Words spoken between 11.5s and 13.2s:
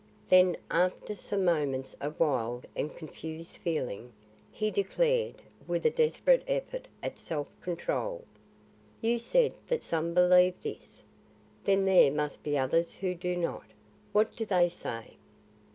Then there must be others who